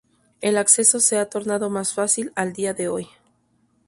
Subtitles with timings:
[0.41, 3.07] El acceso se ha tornado más fácil al día de hoy.